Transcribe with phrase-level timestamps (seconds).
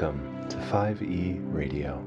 [0.00, 2.02] Welcome to 5E Radio.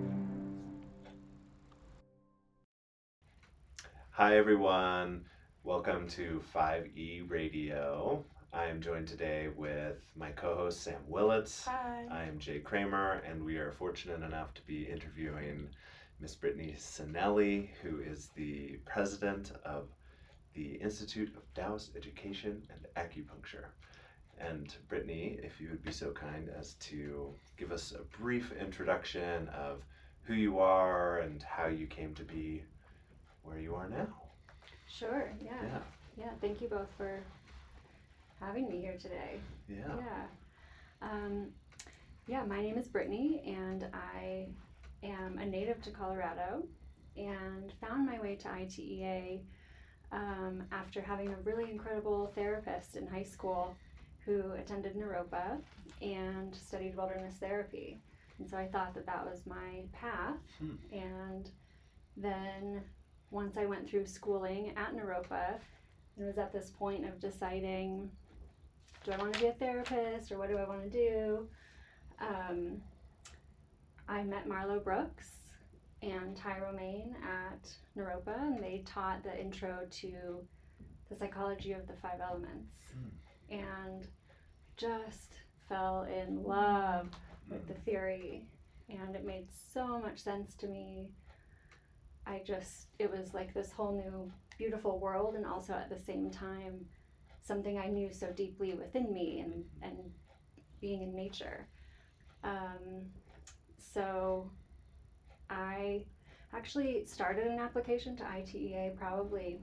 [4.10, 5.26] Hi, everyone.
[5.64, 8.26] Welcome to 5E Radio.
[8.52, 11.66] I am joined today with my co host Sam Willits.
[11.66, 12.08] Hi.
[12.10, 15.70] I am Jay Kramer, and we are fortunate enough to be interviewing
[16.20, 19.90] Miss Brittany Sanelli, who is the president of
[20.56, 23.66] the Institute of Taoist Education and Acupuncture.
[24.40, 29.48] And Brittany, if you would be so kind as to give us a brief introduction
[29.50, 29.84] of
[30.24, 32.64] who you are and how you came to be
[33.44, 34.08] where you are now.
[34.88, 35.32] Sure.
[35.44, 35.52] Yeah.
[35.64, 35.80] Yeah.
[36.18, 36.30] Yeah.
[36.42, 37.22] Thank you both for
[38.40, 39.40] having me here today.
[39.68, 39.96] Yeah.
[39.98, 40.26] Yeah.
[41.02, 41.48] Um,
[42.28, 42.44] yeah.
[42.46, 44.48] My name is Brittany, and I
[45.04, 46.64] am a native to Colorado,
[47.18, 49.42] and found my way to ITEA
[50.12, 53.76] um, after having a really incredible therapist in high school
[54.26, 55.58] who attended Naropa
[56.02, 58.00] and studied wilderness therapy.
[58.40, 60.38] And so I thought that that was my path.
[60.60, 60.76] Hmm.
[60.92, 61.50] And
[62.18, 62.82] then
[63.32, 65.56] once I went through schooling at Naropa,
[66.18, 68.10] and was at this point of deciding
[69.04, 71.48] do I want to be a therapist or what do I want to do?
[72.22, 72.82] Um,
[74.08, 75.30] I met Marlo Brooks
[76.02, 80.14] and Ty Romaine at Naropa, and they taught the intro to
[81.10, 82.76] the psychology of the five elements.
[83.54, 84.08] And
[84.78, 85.34] just
[85.70, 87.10] fell in love
[87.50, 88.46] with the theory,
[88.90, 91.10] and it made so much sense to me.
[92.26, 96.32] I just, it was like this whole new beautiful world, and also at the same
[96.32, 96.86] time,
[97.44, 99.98] something I knew so deeply within me and, and
[100.82, 101.68] being in nature.
[102.44, 103.12] Um,
[103.78, 104.50] so
[105.50, 106.06] I
[106.54, 109.60] actually started an application to ITEA probably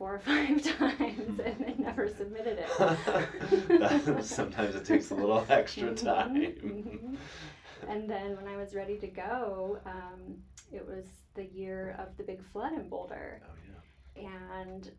[0.00, 4.24] four or five times and then never submitted it.
[4.24, 6.34] Sometimes it takes a little extra Mhm, time.
[6.36, 7.16] mhm.
[7.86, 10.38] And then when I was ready to go, um,
[10.72, 13.42] it was the year of the big flood in Boulder.
[13.44, 13.52] Oh,
[14.16, 14.22] yeah.
[14.62, 14.90] And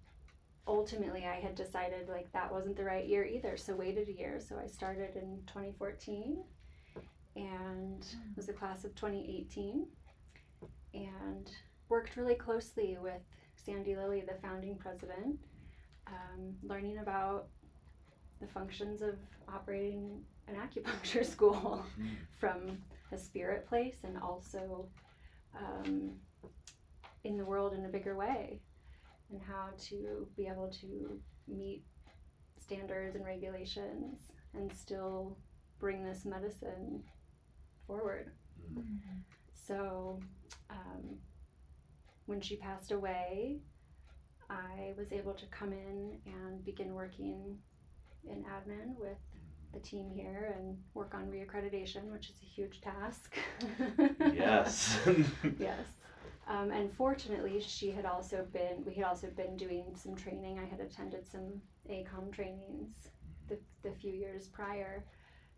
[0.67, 3.57] ultimately, I had decided like that wasn't the right year either.
[3.57, 4.39] So waited a year.
[4.39, 6.43] So I started in 2014
[7.35, 9.87] and was a class of 2018
[10.93, 11.49] and
[11.89, 13.21] worked really closely with
[13.63, 15.37] Sandy Lilly, the founding president,
[16.07, 17.47] um, learning about
[18.39, 19.15] the functions of
[19.47, 22.15] operating an acupuncture school Mm.
[22.39, 22.77] from
[23.11, 24.87] a spirit place and also
[25.55, 26.11] um,
[27.23, 28.59] in the world in a bigger way
[29.29, 31.83] and how to be able to meet
[32.59, 35.37] standards and regulations and still
[35.79, 37.03] bring this medicine
[37.85, 38.31] forward.
[38.73, 38.99] Mm.
[39.53, 40.19] So
[40.69, 41.17] um,
[42.31, 43.57] when she passed away,
[44.49, 47.57] I was able to come in and begin working
[48.25, 49.17] in admin with
[49.73, 53.37] the team here and work on reaccreditation, which is a huge task.
[54.33, 54.97] Yes.
[55.59, 55.85] yes.
[56.47, 60.57] Um, and fortunately, she had also been, we had also been doing some training.
[60.57, 62.91] I had attended some ACOM trainings
[63.49, 65.03] the, the few years prior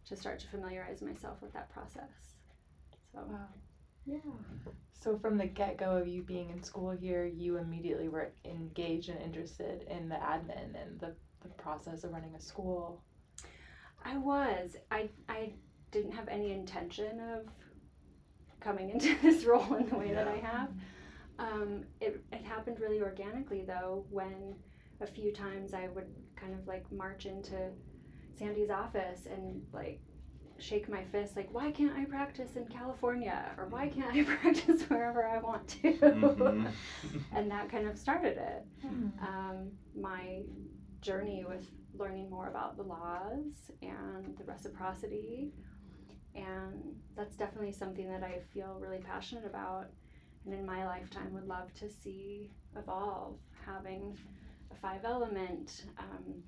[0.08, 2.36] to start to familiarize myself with that process.
[3.12, 3.48] So, Wow.
[4.06, 4.18] Yeah.
[5.00, 9.10] So from the get go of you being in school here, you immediately were engaged
[9.10, 13.02] and interested in the admin and the, the process of running a school.
[14.06, 14.78] I was.
[14.92, 15.54] I, I
[15.92, 17.48] didn't have any intention of
[18.60, 20.70] coming into this role in the way that I have.
[21.40, 24.56] Um, it, it happened really organically though when
[25.02, 27.72] a few times I would kind of like march into
[28.38, 30.00] Sandy's office and like
[30.60, 34.84] shake my fist like why can't I practice in California or why can't I practice
[34.84, 36.72] wherever I want to Mhm.
[37.36, 39.08] and that kind of started it Hmm.
[39.22, 40.42] um, my
[41.02, 41.66] journey with
[41.98, 45.52] learning more about the laws and the reciprocity.
[46.36, 49.88] And that's definitely something that I feel really passionate about
[50.46, 54.18] and in my lifetime would love to see evolve, having
[54.72, 56.42] a five element um,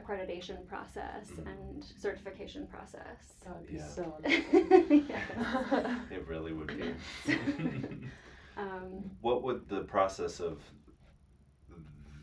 [0.00, 1.46] accreditation process Mhm.
[1.46, 3.34] and certification process.
[3.44, 3.86] That would be Yeah.
[3.86, 5.08] so amazing.
[6.10, 6.94] It really would be.
[8.56, 10.62] um, what would the process of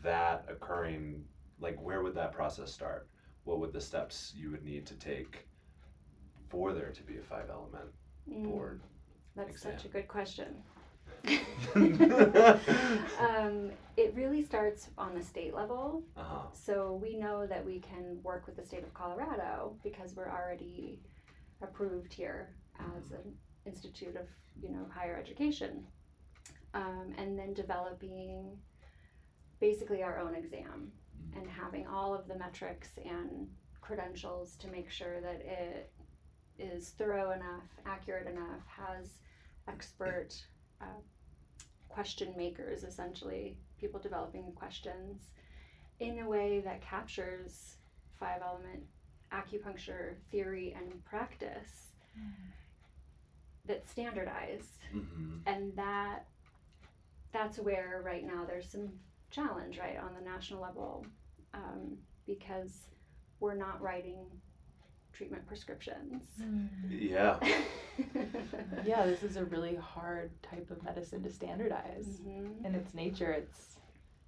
[0.02, 1.24] that occurring
[1.58, 3.08] like where would that process start
[3.44, 5.48] what would the steps you would need to take
[6.48, 7.88] for there to be a five element
[8.28, 8.82] mm, board
[9.34, 10.62] That's such a good question.
[11.74, 16.02] um, it really starts on the state level.
[16.16, 16.46] uh-huh.
[16.52, 21.00] So we know that we can work with the state of Colorado because we're already
[21.62, 22.54] approved here
[22.96, 23.34] as an
[23.64, 24.26] institute of
[24.62, 25.86] you know higher education,
[26.74, 28.58] um, and then developing
[29.60, 30.92] basically our own exam
[31.34, 33.48] and having all of the metrics and
[33.80, 35.92] credentials to make sure that it
[36.58, 39.18] is thorough enough, accurate enough, has
[39.68, 40.34] expert
[40.80, 41.00] uh,
[41.88, 45.22] question makers, essentially, people developing questions
[46.00, 47.76] in a way that captures
[48.18, 48.82] five element
[49.32, 51.92] acupuncture theory and practice
[53.66, 55.38] that's standardized Mm-hmm.
[55.46, 56.26] and that
[57.32, 58.88] that's where right now there's some
[59.30, 61.04] challenge right on the national level
[61.54, 62.86] um, because
[63.40, 64.24] we're not writing
[65.16, 66.22] treatment prescriptions
[66.88, 67.38] Yeah.
[68.84, 72.20] Yeah, this is a really hard type of medicine to standardize.
[72.20, 72.64] Mhm.
[72.64, 73.72] In its nature, it's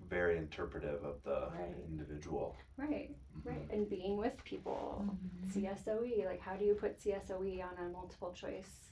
[0.09, 1.77] Very interpretive of the Right.
[1.87, 2.57] individual.
[2.79, 3.45] right Mhm.
[3.51, 5.05] right and being with people
[5.53, 8.89] CSOE like how do you put CSOE on a multiple choice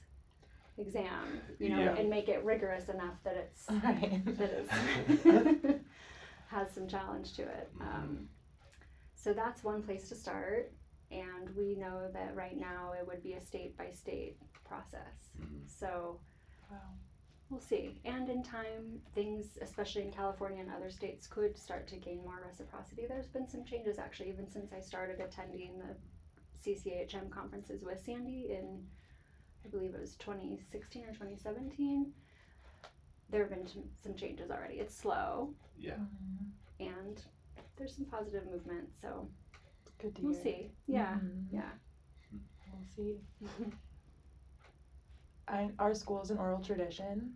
[0.77, 1.95] exam you know Yeah.
[1.95, 4.23] and make it rigorous enough that it's right.
[4.37, 4.69] that is
[6.49, 7.71] has some challenge to it.
[7.81, 8.29] Um,
[9.15, 10.71] so that's one place to start,
[11.11, 15.31] and we know that right now it would be a state by state process.
[15.39, 15.67] Mhm.
[15.69, 16.19] So
[16.69, 16.93] Wow.
[17.49, 17.99] we'll see.
[18.03, 22.41] And in time, things, especially in California and other states, could start to gain more
[22.45, 23.05] reciprocity.
[23.07, 25.95] There's been some changes actually, even since I started attending the
[26.59, 28.85] CCHM conferences with Sandy in,
[29.63, 32.13] I believe it was 2016 or 2017.
[33.29, 34.79] There have been some- some changes already.
[34.79, 35.97] It's slow, Yeah.
[35.97, 36.51] Mhm.
[36.79, 37.25] and
[37.75, 38.93] there's some positive movement.
[38.95, 39.29] So
[39.99, 40.43] Good to we'll hear.
[40.43, 40.71] see.
[40.87, 41.45] Yeah, Mhm.
[41.51, 41.71] yeah.
[42.71, 43.19] We'll see.
[45.47, 47.33] I, our school is an oral tradition.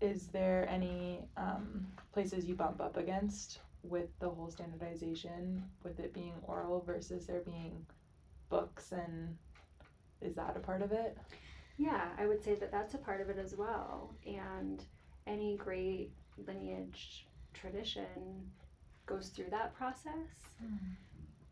[0.00, 6.12] Is there any um, places you bump up against with the whole standardization, with it
[6.12, 7.84] being oral versus there being
[8.48, 9.36] books, and
[10.20, 11.18] is that a part of it?
[11.78, 14.14] Yeah, I would say that that's a part of it as well.
[14.24, 14.84] And
[15.26, 16.12] any great
[16.46, 18.50] lineage tradition
[19.06, 20.54] goes through that process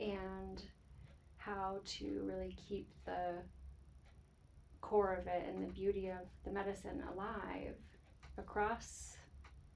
[0.01, 0.63] and
[1.37, 3.35] how to really keep the
[4.81, 7.77] core of it and the beauty of the medicine alive
[8.39, 9.17] across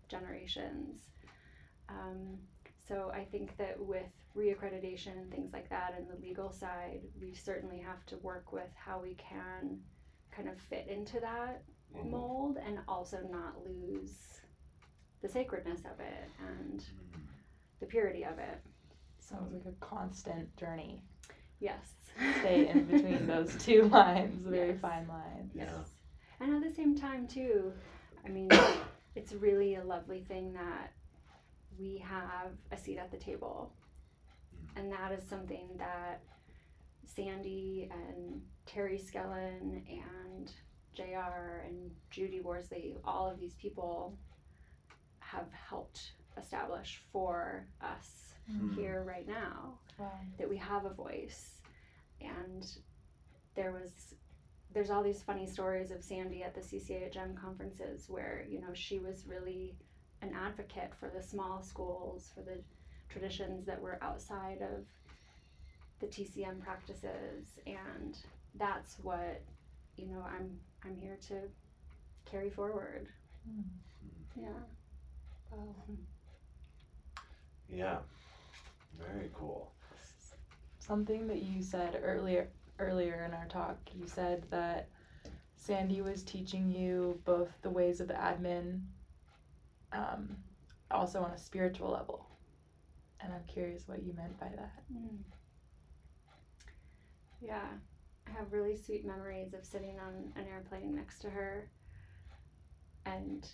[0.08, 1.02] generations.
[1.88, 2.38] Um,
[2.88, 7.34] so I think that with reaccreditation and things like that and the legal side, we
[7.34, 9.80] certainly have to work with how we can
[10.30, 11.62] kind of fit into that
[11.94, 12.10] Mhm.
[12.10, 14.40] mold and also not lose
[15.22, 17.26] the sacredness of it and Mhm.
[17.80, 18.60] the purity of it.
[19.28, 21.02] Sounds like a constant journey.
[21.60, 21.86] Yes.
[22.40, 24.80] Stay in between those two lines, very Yes.
[24.80, 25.52] fine lines.
[25.54, 25.70] Yes.
[25.72, 26.46] Yeah.
[26.46, 27.72] And at the same time, too,
[28.24, 28.50] I mean,
[29.14, 30.92] it's really a lovely thing that
[31.78, 33.72] we have a seat at the table.
[34.76, 34.80] Mm.
[34.80, 36.20] And that is something that
[37.06, 40.52] Sandy and Terry Skellen and
[40.94, 44.16] JR and Judy Worsley, all of these people
[45.20, 48.74] have helped establish for us Mhm.
[48.74, 49.78] here right now.
[49.98, 50.10] Wow.
[50.38, 51.60] that we have a voice
[52.20, 52.66] and
[53.54, 54.14] there was
[54.72, 58.98] there's all these funny stories of Sandy at the CCHM conferences where you know she
[58.98, 59.76] was really
[60.20, 62.60] an advocate for the small schools for the
[63.08, 64.84] traditions that were outside of
[66.00, 68.18] the TCM practices and
[68.56, 69.42] that's what
[69.96, 71.48] you know I'm I'm here to
[72.24, 73.08] carry forward
[73.48, 73.62] Mm.
[74.34, 74.48] yeah
[75.52, 75.74] Wow.
[77.68, 77.98] Yeah.
[78.98, 79.72] Very cool.
[80.78, 82.48] Something that you said earlier
[82.78, 84.88] earlier in our talk, you said that
[85.56, 88.82] Sandy was teaching you both the ways of the admin,
[89.92, 90.36] um,
[90.90, 92.26] also on a spiritual level.
[93.20, 94.82] And I'm curious what you meant by that.
[94.92, 95.18] Mm.
[97.40, 97.68] Yeah,
[98.26, 101.70] I have really sweet memories of sitting on an airplane next to her
[103.06, 103.48] and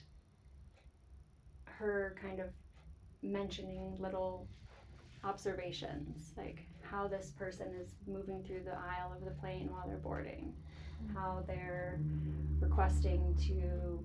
[1.64, 2.48] her kind of
[3.22, 4.48] mentioning little
[5.24, 9.98] observations, like how this person is moving through the aisle of the plane while they're
[9.98, 10.54] boarding,
[11.14, 12.00] how they're
[12.60, 14.04] requesting to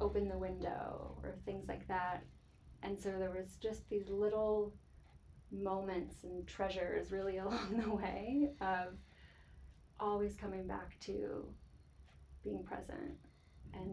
[0.00, 2.22] open the window or things like that.
[2.82, 4.72] And so there was just these little
[5.50, 8.94] moments and treasures really along the way of
[10.00, 11.46] always coming back to
[12.42, 13.16] being present
[13.74, 13.92] and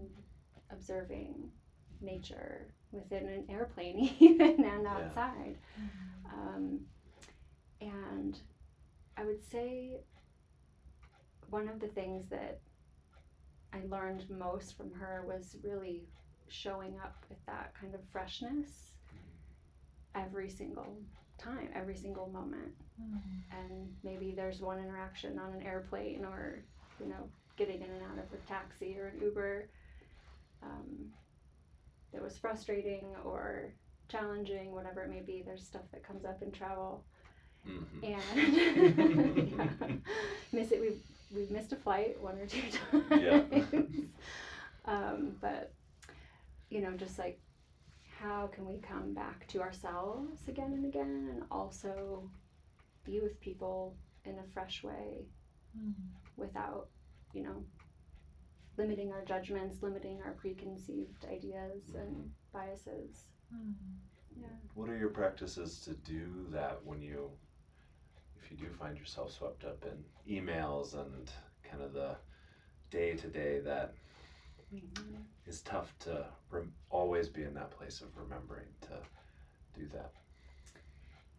[0.71, 1.51] observing
[2.01, 5.09] nature within an airplane even and Yeah.
[5.79, 6.08] Mm-hmm.
[6.33, 6.79] Um,
[7.81, 8.39] and
[9.17, 9.97] i would say
[11.49, 12.59] one of the things that
[13.73, 16.03] i learned most from her was really
[16.47, 18.93] showing up with that kind of freshness
[20.15, 20.97] every single
[21.39, 22.73] time every single moment.
[23.51, 26.63] And maybe there's one interaction on an airplane or
[26.99, 29.69] you know getting in and out of a taxi or an uber
[30.61, 31.09] um,
[32.13, 33.73] that was frustrating or
[34.09, 37.03] challenging whatever it may be there's stuff that comes up in travel
[37.67, 38.03] Mhm.
[38.03, 39.87] and yeah.
[40.51, 41.01] miss it We've
[41.35, 42.61] we've missed a flight one or two
[42.91, 43.05] times.
[43.21, 43.43] Yeah.
[44.85, 45.73] um, but
[46.69, 47.39] you know, just like
[48.19, 52.29] how can we come back to ourselves again and again, and also
[53.05, 55.25] be with people in a fresh way
[55.77, 55.93] Mm.
[56.35, 56.87] without,
[57.31, 57.63] you know,
[58.77, 63.25] limiting our judgments, limiting our preconceived ideas and biases.
[64.39, 64.47] Yeah.
[64.75, 67.29] What are your practices to do that when you,
[68.41, 70.03] if you do find yourself swept up in
[70.33, 71.31] emails and
[71.69, 72.15] kind of the
[72.89, 73.93] day to day that
[74.73, 75.15] mm-hmm.
[75.47, 78.97] is tough to rem- always be in that place of remembering to
[79.79, 80.11] do that?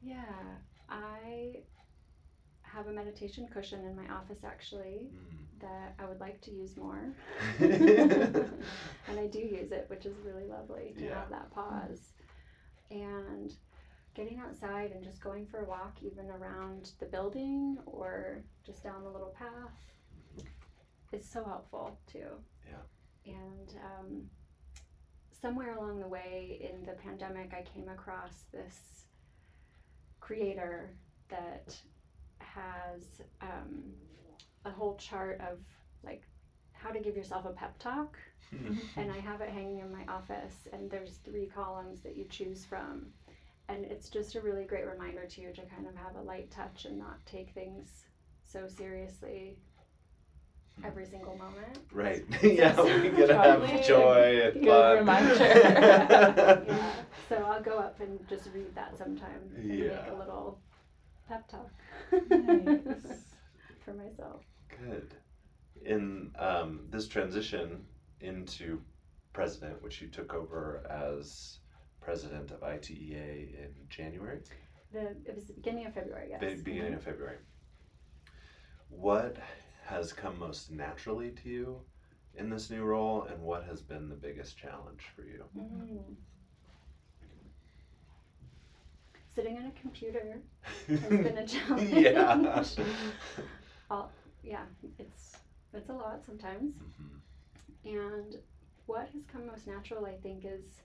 [0.02, 0.14] Yeah,
[0.88, 1.62] I
[2.75, 5.09] have a meditation cushion in my office actually
[5.61, 7.12] that I would like to use more.
[7.59, 8.49] Mm.
[9.09, 11.15] and I do use it, which is really lovely to Yeah.
[11.21, 12.12] have that pause.
[12.91, 13.53] And
[14.15, 19.03] getting outside and just going for a walk, even around the building or just down
[19.05, 20.47] the little path,
[21.12, 22.29] is so helpful too.
[22.69, 23.33] Yeah.
[23.35, 24.31] And um,
[25.43, 29.05] somewhere along the way in the pandemic, I came across this
[30.21, 30.91] creator
[31.29, 31.77] that
[32.40, 33.82] has um,
[34.64, 35.59] a whole chart of
[36.04, 36.23] like
[36.73, 38.16] how to give yourself a pep talk
[38.97, 40.66] and I have it hanging in my office.
[40.73, 43.06] And there's three columns that you choose from,
[43.68, 46.50] and it's just a really great reminder to you to kind of have a light
[46.50, 48.06] touch and not take things
[48.44, 49.56] so seriously
[50.85, 51.78] every single moment.
[51.92, 52.25] Right.
[52.42, 54.99] yeah, we gotta have joy and fun.
[54.99, 55.35] reminder.
[55.37, 56.92] yeah.
[57.28, 60.12] So I'll go up and just read that sometime and make Yeah.
[60.12, 60.59] a little
[61.31, 61.71] pep talk
[62.29, 63.37] Nice.
[63.85, 64.43] for myself.
[64.69, 65.15] Good.
[65.85, 67.85] In um, this transition
[68.21, 68.81] into
[69.33, 71.59] president, which you took over as
[72.01, 74.41] president of ITEA in January,
[74.93, 76.41] The it was the beginning of February, yes.
[76.41, 77.37] be- beginning of February.
[78.89, 79.37] What
[79.87, 81.81] has come most naturally to you
[82.35, 85.45] in this new role, and what has been the biggest challenge for you?
[85.57, 86.17] Mm.
[89.40, 90.38] Sitting on a computer
[90.87, 91.90] has been a challenge.
[91.94, 92.62] yeah.
[93.90, 94.64] All, yeah,
[94.99, 95.35] it's
[95.73, 96.75] it's a lot sometimes.
[96.75, 97.20] Mhm.
[97.87, 98.37] And
[98.85, 100.82] what has come most natural, I think, is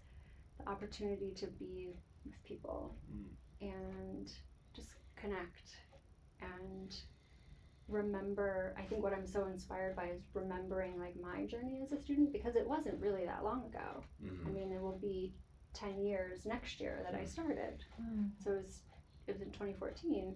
[0.58, 1.90] the opportunity to be
[2.24, 3.26] with people Mm.
[3.62, 4.32] and
[4.74, 5.76] just connect
[6.40, 6.96] and
[7.90, 8.74] remember.
[8.78, 12.32] I think what I'm so inspired by is remembering like my journey as a student
[12.32, 14.02] because it wasn't really that long ago.
[14.24, 14.54] I Mhm.
[14.54, 15.34] mean, it will be
[15.76, 17.84] 10 years next year that I started.
[18.02, 18.32] Mm.
[18.44, 18.80] So it was,
[19.28, 20.36] it was in 2014.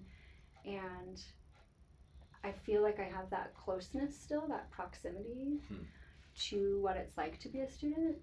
[0.65, 1.21] And
[2.43, 5.83] I feel like I have that closeness still, that proximity Hmm.
[6.49, 8.17] to what it's like to be a student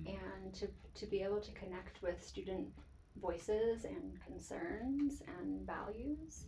[0.00, 0.18] Mhm.
[0.18, 2.72] and to, to be able to connect with student
[3.16, 6.46] voices and concerns and values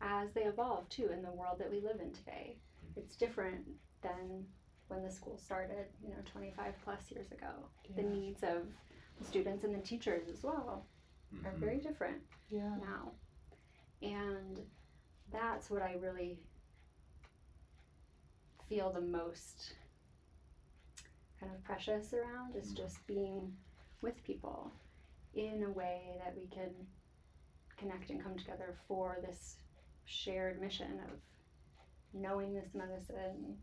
[0.00, 2.58] as they evolve too in the world that we live in today.
[2.96, 3.66] It's different
[4.02, 4.46] than
[4.88, 7.68] when the school started, you know, 25 plus years ago.
[7.96, 8.91] The needs of the
[9.22, 10.86] students and the teachers as well
[11.44, 11.58] are Mhm.
[11.60, 12.76] very different Yeah.
[12.76, 13.12] now.
[14.02, 14.70] And
[15.30, 16.38] that's what I really
[18.68, 19.74] feel the most
[21.38, 22.76] kind of precious around is Mhm.
[22.76, 23.56] just being
[24.00, 24.72] with people
[25.34, 26.90] in a way that we can
[27.76, 29.58] connect and come together for this
[30.04, 31.20] shared mission of
[32.12, 33.62] knowing this medicine,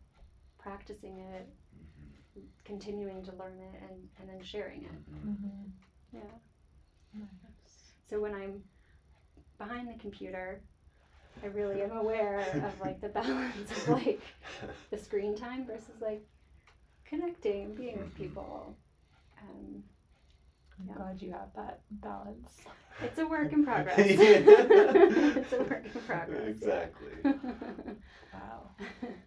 [0.58, 1.99] practicing it, Mhm.
[2.66, 5.12] Continuing to learn it, and, and then sharing it.
[5.12, 5.36] Mhm.
[5.36, 5.72] Mhm.
[6.14, 6.20] Yeah.
[7.14, 7.94] Nice.
[8.10, 8.64] So when I'm
[9.58, 10.62] behind the computer,
[11.44, 14.22] I really am aware of like the balance of like
[14.90, 16.24] the screen time versus like
[17.06, 18.16] connecting and being with Mhm.
[18.18, 18.78] people.
[19.42, 19.84] Um,
[20.80, 20.94] I'm Yeah.
[20.96, 22.66] glad you have that balance.
[23.02, 23.98] it's a work in progress.
[24.00, 26.48] It's a work in progress.
[26.48, 27.12] Exactly.
[27.24, 27.94] Yeah.
[28.34, 28.72] Wow.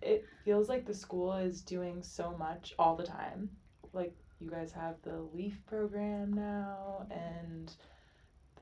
[0.00, 3.48] It feels like the school is doing so much all the time.
[3.92, 7.72] Like you guys have the LEAF program now and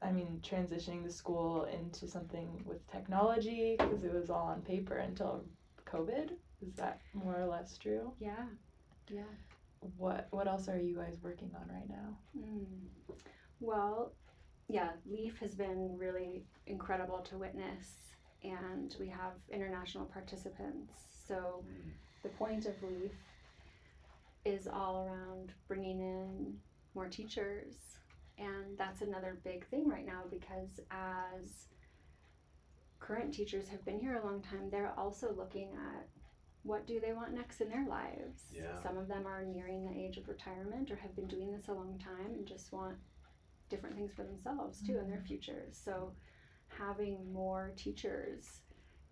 [0.02, 4.96] I mean transitioning the school into something with technology because it was all on paper
[4.96, 5.44] until
[5.86, 6.30] COVID.
[6.66, 8.12] Is that more or less true?
[8.20, 8.44] yeah.
[9.08, 9.22] Yeah.
[9.96, 12.16] What what else are you guys working on right now?
[12.38, 13.14] Mm.
[13.60, 14.12] Well,
[14.68, 17.88] yeah, LEAF has been really incredible to witness,
[18.44, 20.92] and we have international participants.
[21.30, 21.62] So
[22.24, 23.12] the point of LEAF
[24.44, 26.56] is all around bringing in
[26.96, 27.74] more teachers.
[28.36, 31.66] And that's another big thing right now because as
[32.98, 36.08] current teachers have been here a long time, they're also looking at
[36.64, 38.42] what do they want next in their lives.
[38.52, 38.82] Yeah.
[38.82, 41.72] Some of them are nearing the age of retirement or have been doing this a
[41.72, 42.96] long time and just want
[43.68, 45.26] different things for themselves too in their mm-hmm.
[45.26, 45.80] futures.
[45.82, 46.12] So
[46.76, 48.62] having more teachers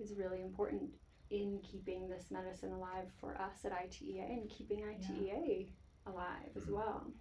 [0.00, 0.90] is really important
[1.30, 5.68] in keeping this medicine alive for us at ITEA and keeping ITEA
[6.06, 6.72] alive as Mhm.
[6.72, 7.12] well.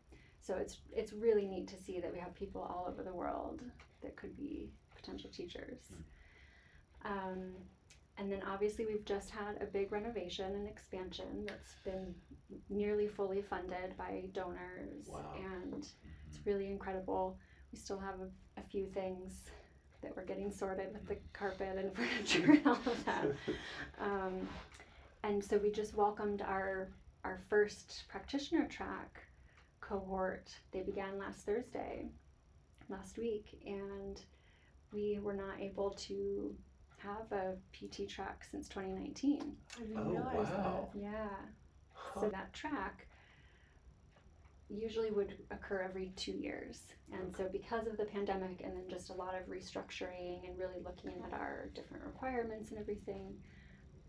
[0.42, 3.62] So it's it's really neat to see that we have people all over the world
[4.02, 5.80] that could be potential teachers.
[7.04, 7.54] Um,
[8.18, 12.16] and then obviously we've just had a big renovation and expansion that's been
[12.70, 15.34] nearly fully funded by donors Wow.
[15.36, 15.88] and
[16.28, 17.38] it's really incredible.
[17.72, 19.52] We still have a, a few things
[20.02, 23.28] that we're getting sorted with the carpet and furniture and all of that.
[24.00, 24.48] Um,
[25.24, 26.90] and so we just welcomed our
[27.24, 29.24] our first practitioner track
[29.82, 30.50] cohort.
[30.72, 32.10] They began last Thursday,
[32.90, 34.22] last week, and
[34.94, 36.56] we were not able to
[36.98, 39.56] have a PT track since 2019.
[39.76, 40.90] I didn't Oh, realize wow.
[40.94, 41.28] Yeah.
[41.94, 42.22] Huh.
[42.22, 43.07] So that track
[44.70, 46.82] usually would occur every two years.
[47.12, 50.80] And so because of the pandemic and then just a lot of restructuring and really
[50.84, 53.34] looking at our different requirements and everything,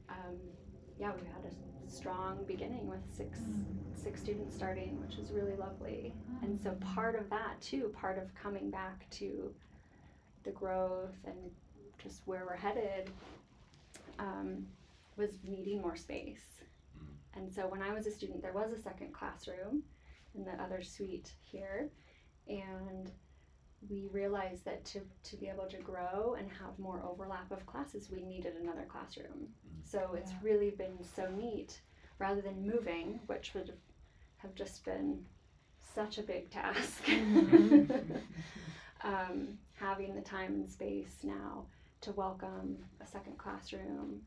[0.08, 0.36] um,
[0.98, 3.38] yeah, we had a strong beginning with six
[3.94, 6.14] six students starting, which is really lovely.
[6.42, 9.52] And so part of that too, part of coming back to
[10.44, 11.36] the growth and
[12.02, 13.10] just where we're headed,
[14.18, 14.66] um,
[15.16, 16.62] was needing more space.
[16.96, 17.40] Mm.
[17.40, 19.82] And so when I was a student, there was a second classroom
[20.34, 21.88] in the other suite here,
[22.48, 23.10] and
[23.88, 28.10] we realized that to, to be able to grow and have more overlap of classes,
[28.10, 29.48] we needed another classroom.
[29.66, 29.88] Mm.
[29.88, 30.38] So it's Yeah.
[30.42, 31.80] really been so neat
[32.18, 33.72] rather than moving, which would
[34.38, 35.24] have just been
[35.94, 37.04] such a big task.
[37.04, 38.20] Mhm.
[39.02, 41.64] um, having the time and space now
[42.00, 44.22] to welcome a second classroom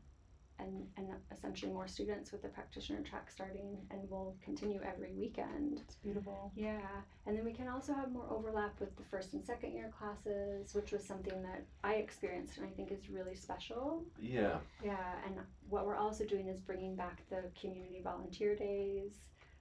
[0.62, 5.80] and, and essentially more students with the practitioner track starting and will continue every weekend.
[5.84, 6.52] It's beautiful.
[6.54, 6.80] Yeah,
[7.26, 10.74] and then we can also have more overlap with the first and second year classes,
[10.74, 14.04] which was something that I experienced and I think is really special.
[14.20, 14.58] Yeah.
[14.84, 14.96] Yeah,
[15.26, 15.36] and
[15.68, 19.12] what we're also doing is bringing back the community volunteer days.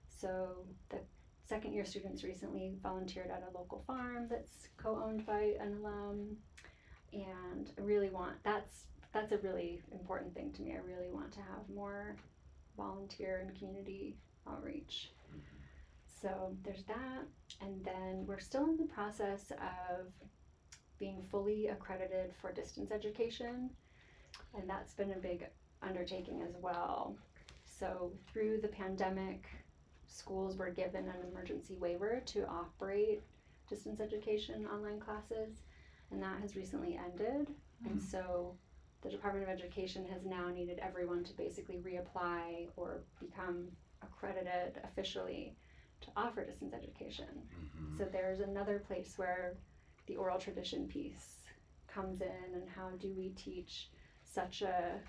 [0.09, 0.49] So
[0.89, 0.99] the
[1.47, 6.37] second year students recently volunteered at a local farm that's co-owned by an alum,
[7.11, 10.73] and I really want that's that's a really important thing to me.
[10.73, 12.15] I really want to have more
[12.77, 14.15] volunteer and community
[14.47, 15.11] outreach.
[16.21, 17.25] So there's that,
[17.61, 20.07] and then we're still in the process of
[20.99, 23.71] being fully accredited for distance education,
[24.55, 25.47] and that's been a big
[25.81, 27.15] undertaking as well.
[27.65, 29.47] So through the pandemic,
[30.05, 33.21] schools were given an emergency waiver to operate
[33.67, 35.63] distance education online classes,
[36.11, 37.47] and that has recently ended.
[37.85, 37.99] And mm-hmm.
[37.99, 38.55] so
[39.01, 43.67] the Department of Education has now needed everyone to basically reapply or become
[44.01, 45.55] accredited officially
[46.01, 47.47] to offer distance education.
[47.53, 47.97] Mhm.
[47.97, 49.55] So there's another place where
[50.07, 51.43] the oral tradition piece
[51.87, 53.89] comes in and how do we teach
[54.23, 54.99] such a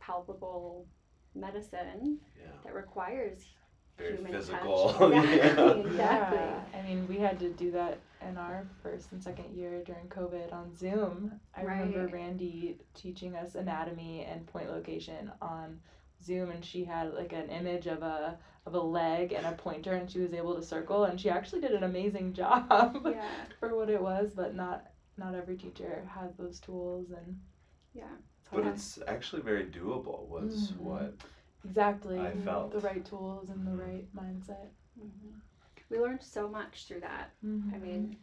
[0.00, 0.86] palpable
[1.34, 2.46] medicine Yeah.
[2.64, 3.54] that requires
[3.98, 4.92] Very human physical.
[4.92, 5.12] touch.
[5.12, 5.70] Exactly, yeah.
[5.70, 6.38] exactly.
[6.38, 10.06] Yeah, I mean, we had to do that in our first and second year during
[10.08, 11.32] COVID on Zoom.
[11.56, 15.80] I remember Randy teaching us anatomy and point location on
[16.24, 19.92] Zoom, and she had like an image of a of a leg and a pointer,
[19.92, 23.24] and she was able to circle, and she actually did an amazing job Yeah,
[23.60, 24.32] for what it was.
[24.34, 27.38] But not not every teacher has those tools, and
[27.94, 28.04] yeah.
[28.52, 28.74] But hard.
[28.74, 30.28] it's actually very doable.
[30.28, 30.78] Was Mhm.
[30.80, 31.14] what
[31.66, 32.72] exactly I felt.
[32.72, 34.68] the right tools and the right mindset.
[34.98, 35.38] hmm
[35.90, 37.30] We learned so much through that.
[37.42, 37.80] I Mhm.
[37.80, 38.16] mean,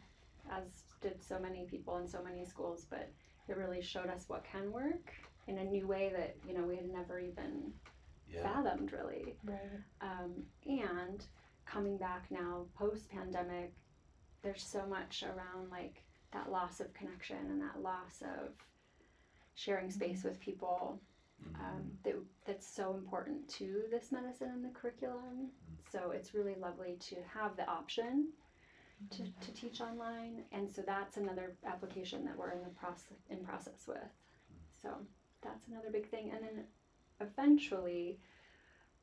[0.50, 0.64] as
[1.00, 3.10] did so many people in so many schools, but
[3.48, 5.12] it really showed us what can work
[5.46, 7.72] in a new way that you know we had never even
[8.28, 8.42] yeah.
[8.42, 9.36] fathomed really.
[9.44, 9.80] right.
[10.00, 11.24] Um, and
[11.66, 13.72] coming back now post pandemic,
[14.42, 16.02] there's so much around like
[16.32, 18.50] that loss of connection and that loss of
[19.54, 21.00] sharing space with people.
[21.54, 21.88] Um, mm-hmm.
[22.04, 22.14] that,
[22.46, 25.50] that's so important to this medicine and the curriculum.
[25.50, 25.74] Mm-hmm.
[25.92, 28.28] So it's really lovely to have the option
[29.10, 29.40] to, mm-hmm.
[29.40, 33.86] to teach online, and so that's another application that we're in the process in process
[33.86, 33.98] with.
[34.82, 34.90] So
[35.42, 36.64] that's another big thing, and then
[37.20, 38.18] eventually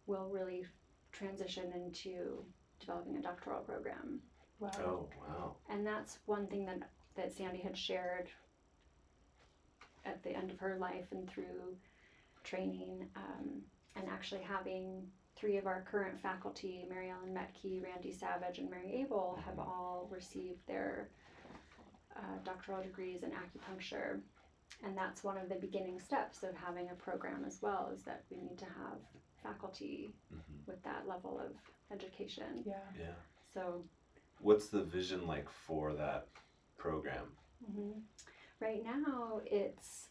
[0.08, 0.66] we'll really
[1.12, 2.44] transition into
[2.80, 4.22] developing a doctoral program,
[4.62, 4.72] Wow.
[4.80, 5.56] Oh wow.
[5.70, 6.80] and that's one thing that
[7.16, 8.30] that Sandy had shared
[10.06, 11.76] at the end of her life and through
[12.44, 13.62] training, um,
[13.96, 19.02] and actually having three of our current faculty, Mary Ellen Metke, Randy Savage, and Mary
[19.02, 21.10] Abel, have all received their
[22.16, 24.20] uh, doctoral degrees in acupuncture.
[24.84, 28.24] And that's one of the beginning steps of having a program as well, is that
[28.30, 29.00] we need to have
[29.42, 30.66] faculty Mhm.
[30.68, 31.56] with that level of
[31.92, 32.64] education.
[32.66, 32.80] Yeah.
[33.00, 33.16] Yeah.
[33.54, 33.84] So
[34.40, 36.28] What's the vision like for that
[36.78, 37.36] program?
[37.72, 38.00] hmm
[38.60, 40.10] Right now, it's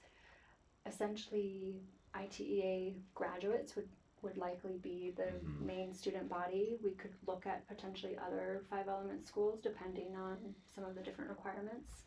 [0.86, 1.80] essentially
[2.14, 3.88] ITEA graduates would,
[4.22, 5.60] would likely be the Mhm.
[5.60, 6.78] main student body.
[6.82, 11.30] We could look at potentially other five element schools depending on some of the different
[11.30, 12.04] requirements.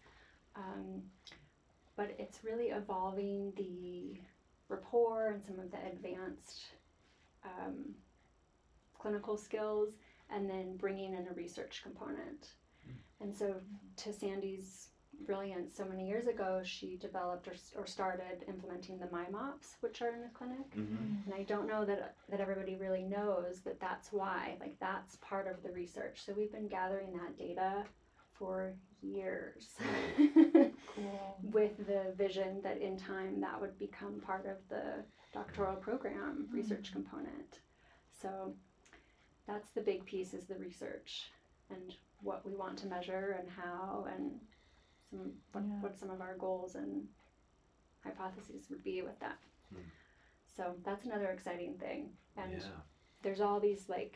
[0.55, 1.09] Um,
[1.95, 4.19] but it's really evolving the
[4.67, 6.75] rapport and some of the advanced
[7.43, 7.95] um,
[8.97, 9.97] clinical skills
[10.29, 12.55] and then bringing in a research component.
[13.19, 13.61] And so,
[13.97, 14.89] to Sandy's
[15.25, 20.09] brilliance, so many years ago, she developed or, or started implementing the MyMops, which are
[20.09, 20.69] in the clinic.
[20.75, 21.25] Mm-hmm.
[21.25, 24.57] And I don't know that that everybody really knows that that's why.
[24.59, 26.21] Like that's part of the research.
[26.25, 27.83] So we've been gathering that data
[28.31, 29.69] for years.
[30.17, 30.71] Cool.
[31.51, 36.91] With the vision that in time that would become part of the doctoral program research
[36.91, 37.59] component.
[38.21, 38.53] So
[39.47, 41.31] that's the big piece is the research
[41.69, 44.39] and what we want to measure and how and
[45.13, 45.81] some what, Yeah.
[45.81, 47.05] what some of our goals and
[48.03, 49.37] hypotheses would be with that.
[49.71, 49.79] Hmm.
[50.55, 52.09] So that's another exciting thing.
[52.37, 52.81] And yeah.
[53.21, 54.15] there's all these like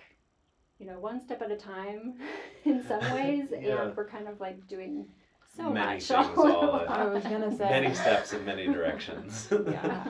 [0.79, 2.15] you know one step at a time
[2.65, 3.83] in some ways Yeah.
[3.83, 5.07] and we're kind of like doing
[5.55, 8.45] so Many much things all all at at- I was gonna say Many steps in
[8.45, 9.47] many directions.
[9.51, 10.07] Yeah.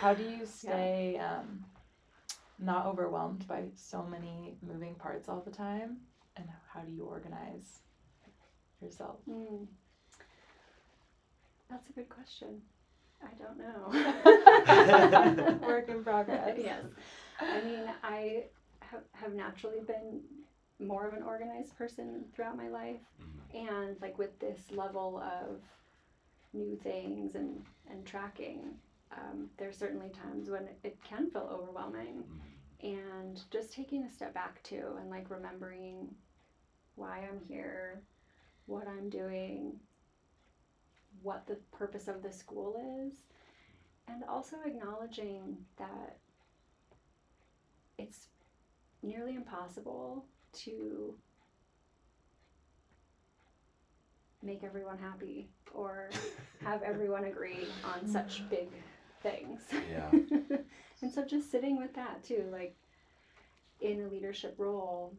[0.00, 1.64] How do you stay um,
[2.58, 5.98] not overwhelmed by so many moving parts all the time?
[6.36, 7.80] And how do you organize
[8.80, 9.16] yourself?
[9.28, 9.66] Mm.
[11.70, 12.60] That's a good question.
[13.22, 15.58] I don't know.
[15.66, 16.56] Work in progress.
[16.58, 16.84] yes.
[17.40, 18.44] I mean, I
[18.80, 20.20] have, have naturally been
[20.78, 23.00] more of an organized person throughout my life.
[23.20, 23.68] Mhm.
[23.70, 25.60] And like with this level of
[26.52, 28.74] new things and, and tracking,
[29.12, 32.24] um, there's certainly times when it, it can feel overwhelming.
[32.24, 32.40] Mhm.
[32.82, 36.14] And just taking a step back too and like remembering
[36.96, 38.02] why I'm here,
[38.66, 39.80] what I'm doing,
[41.22, 43.14] what the purpose of the school is,
[44.08, 46.18] and also acknowledging that
[47.98, 48.28] it's
[49.02, 51.14] nearly impossible to
[54.42, 56.10] make everyone happy or
[56.64, 58.68] have everyone agree on such big
[59.22, 59.62] things.
[59.90, 60.10] Yeah.
[61.02, 62.76] and so just sitting with that too, like
[63.80, 65.14] in a leadership role,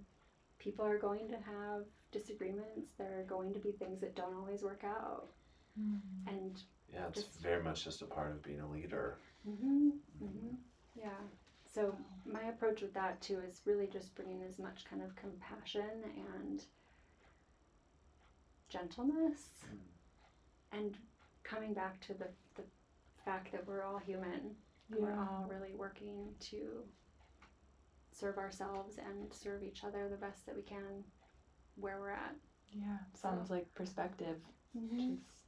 [0.60, 2.91] people are going to have disagreements.
[2.97, 5.27] There are going to be things that don't always work out.
[5.76, 6.62] And
[6.94, 9.18] Yeah, it's Just- very much just a part of being a leader.
[9.44, 10.56] hmm hmm
[10.96, 11.20] yeah.
[11.66, 16.04] So my approach with that too is really just bringing as much kind of compassion
[16.16, 16.64] and
[18.70, 19.60] gentleness
[20.72, 20.98] and
[21.44, 22.64] coming back to the, the
[23.24, 24.56] fact that we're all human
[24.90, 24.98] yeah.
[25.00, 26.84] We're all really working to
[28.12, 31.04] serve ourselves and serve each other the best that we can
[31.76, 32.36] where we're at.
[32.72, 32.98] Yeah.
[33.20, 34.38] Sounds like perspective.
[34.78, 35.16] Mm-hmm.
[35.16, 35.44] Just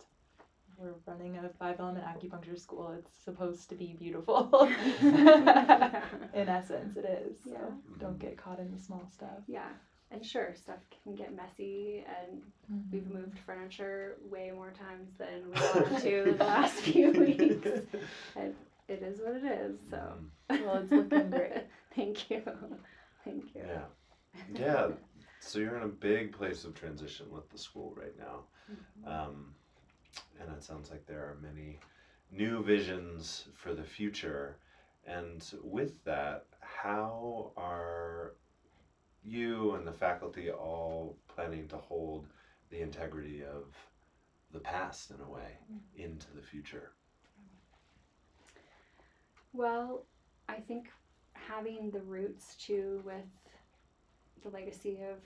[0.78, 2.92] we're running a five element acupuncture school.
[2.98, 4.50] It's supposed to be beautiful.
[5.02, 7.38] In essence, it is.
[7.44, 7.70] So Yeah.
[8.00, 9.40] don't get caught in the small stuff.
[9.48, 9.70] Yeah,
[10.12, 12.42] and sure, stuff can get messy, and
[12.92, 17.70] we've moved furniture way more times than we wanted to the last few weeks.
[18.36, 18.54] And
[18.88, 19.80] it is what it is.
[19.90, 19.98] So.
[20.52, 20.66] Mhm.
[20.66, 21.66] Well, it's looking great.
[21.96, 22.42] Thank you.
[23.26, 23.62] Thank you.
[23.66, 23.82] Yeah.
[24.54, 24.88] Yeah.
[25.40, 28.44] So you're in a big place of transition with the school right now.
[29.06, 29.54] Um,
[30.39, 31.80] and it sounds like there are many
[32.32, 34.58] new visions for the future.
[35.06, 38.34] And with that, how are
[39.23, 42.27] you and the faculty all planning to hold
[42.69, 43.73] the integrity of
[44.51, 46.03] the past in a way mm-hmm.
[46.03, 46.91] into the future?
[49.53, 50.06] Well,
[50.49, 50.89] I think
[51.34, 53.25] having the roots too with
[54.43, 55.17] the legacy of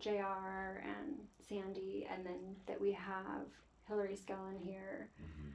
[0.00, 1.16] JR and
[1.48, 3.46] Sandy, and then that we have
[3.90, 5.52] Hillary Skellen here Mhm.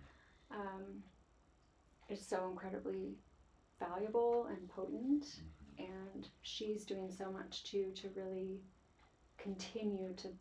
[0.51, 1.03] um,
[2.09, 3.17] is so incredibly
[3.79, 5.41] valuable and potent.
[5.77, 8.61] And she's doing so much too to really
[9.37, 10.37] continue to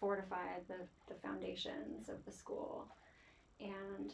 [0.00, 2.88] fortify the, the foundations of the school.
[3.60, 4.12] And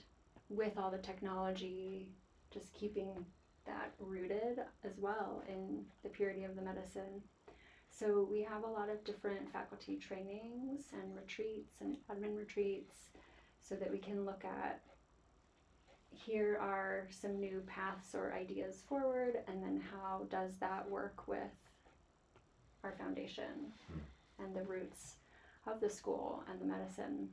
[0.51, 2.13] with all the technology,
[2.51, 3.27] just keeping
[3.65, 7.23] that rooted as well in the purity of the medicine.
[8.01, 13.11] So we have a lot of different faculty trainings and retreats and admin retreats
[13.61, 14.81] so that we can look at
[16.11, 21.69] here are some new paths or ideas forward and then how does that work with
[22.85, 23.71] our foundation
[24.39, 25.17] and the roots
[25.67, 27.29] of the school and the medicine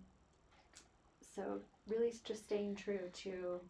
[1.34, 3.62] so really just staying true to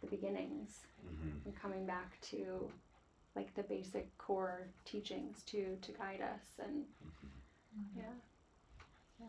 [0.00, 1.44] the beginnings Mhm.
[1.44, 2.72] and coming back to
[3.36, 6.84] like the basic core teachings to to guide us and
[7.96, 8.02] yeah
[9.20, 9.26] yeah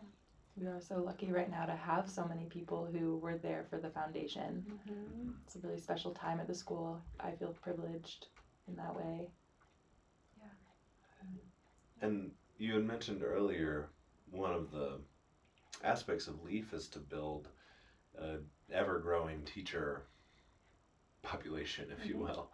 [0.57, 3.79] We are so lucky right now to have so many people who were there for
[3.79, 4.65] the foundation.
[4.67, 5.33] Mhm.
[5.45, 7.01] It's a really special time at the school.
[7.19, 8.27] I feel privileged
[8.67, 9.31] in that way.
[10.37, 10.47] Yeah.
[12.01, 13.89] And you had mentioned earlier
[14.31, 14.99] one of the
[15.83, 17.49] aspects of LEAF is to build
[18.17, 18.37] a
[18.71, 20.03] ever growing teacher
[21.21, 22.19] population, if you Mhm.
[22.19, 22.51] will.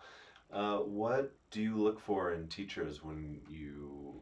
[0.51, 4.21] Uh, what do you look for in teachers when you,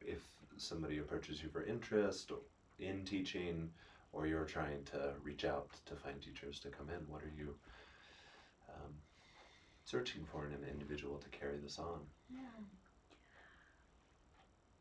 [0.00, 0.20] if
[0.56, 2.32] somebody approaches you for interest
[2.78, 3.70] in teaching,
[4.12, 7.08] or you're trying to reach out to find teachers to come in?
[7.08, 7.54] What are you
[8.68, 8.92] um,
[9.84, 12.00] searching for in an individual to carry this on?
[12.28, 12.40] Yeah.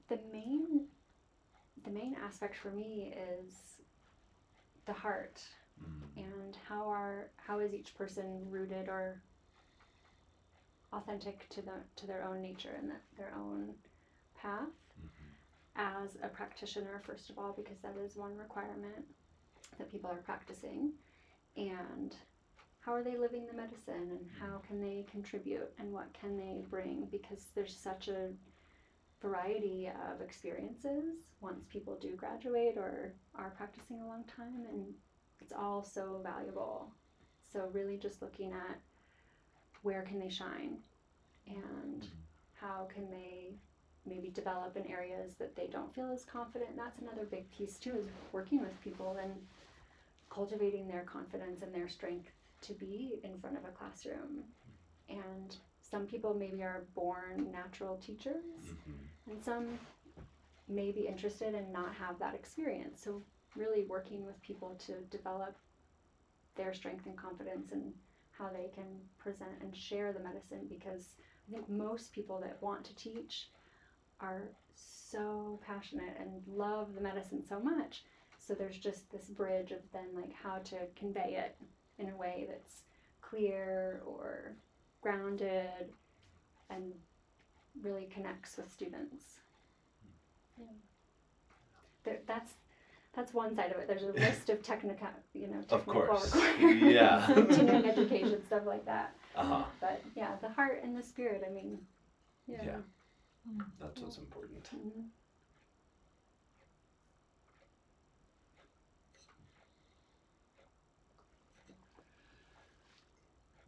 [0.10, 0.88] The main
[1.86, 3.54] the main aspect for me is
[4.86, 5.42] the heart
[5.82, 6.18] Mm.
[6.18, 9.22] and how are how is each person rooted or
[10.94, 13.76] authentic to the to their own nature and the, their own
[14.36, 15.10] path Mhm.
[15.76, 19.06] as a practitioner first of all because that is one requirement
[19.78, 20.94] that people are practicing.
[21.56, 22.16] And
[22.80, 26.64] how are they living the medicine and how can they contribute and what can they
[26.70, 27.06] bring?
[27.12, 28.30] Because there's such a
[29.22, 34.94] variety of experiences once people do graduate or are practicing a long time and
[35.42, 36.94] it's all so valuable.
[37.52, 38.80] So really just looking at
[39.82, 40.84] where can they shine
[41.48, 42.10] and Mhm.
[42.54, 43.58] how can they
[44.06, 47.96] maybe develop in areas that they don't feel as confident that's another big piece too
[47.96, 49.48] is working with people and
[50.30, 54.44] cultivating their confidence and their strength to be in front of a classroom
[55.10, 59.08] and some people maybe are born natural teachers Mhm.
[59.28, 59.80] and some
[60.68, 63.24] may be interested and not have that experience so
[63.56, 65.58] really working with people to develop
[66.56, 67.98] their strength and confidence and
[68.40, 68.86] how they can
[69.20, 71.16] present and share the medicine because
[71.48, 73.50] i think most people that want to teach
[74.22, 78.04] are so passionate and love the medicine so much
[78.40, 81.56] so there's just this bridge of then like how to convey it
[82.00, 82.84] in a way that's
[83.22, 84.54] clear or
[85.02, 85.92] grounded
[86.70, 86.94] and
[87.82, 89.40] really connects with students
[90.58, 90.66] yeah.
[92.04, 92.54] there, that's
[93.14, 96.34] that's one side of it there's a list of technical you know Of course.
[96.36, 97.26] requirements Yeah.
[97.34, 99.64] continuing education stuff like that Uh-huh.
[99.82, 101.78] but yeah the heart and the spirit i mean
[102.48, 102.78] yeah, Yeah.
[103.80, 104.64] That's what's important.
[104.76, 105.10] Mhm.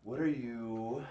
[0.04, 1.04] What are you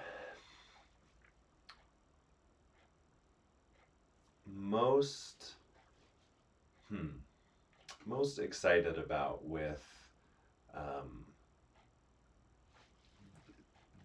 [4.46, 5.54] most
[6.88, 7.06] hmm
[8.10, 9.86] most excited about with
[10.74, 11.24] um,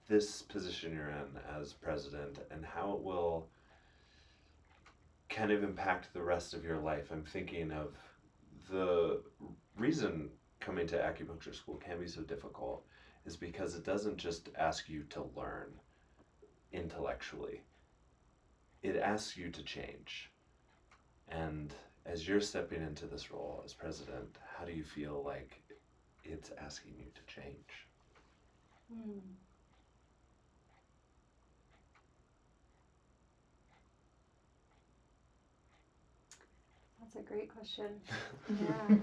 [0.07, 3.47] this position you're in as president and how it will
[5.27, 7.09] kind of impact the rest of your life?
[7.11, 7.95] I'm thinking of
[8.69, 9.21] the
[9.75, 12.85] reason coming to acupuncture school can be so difficult
[13.25, 15.73] is because it doesn't just ask you to learn
[16.71, 17.63] intellectually,
[18.83, 20.31] it asks you to change.
[21.27, 21.73] And
[22.05, 25.61] as you're stepping into this role as president, how do you feel like
[26.23, 27.87] it's asking you to change?
[28.91, 29.19] Hmm.
[36.99, 37.87] That's a great question.
[38.61, 38.97] Yeah.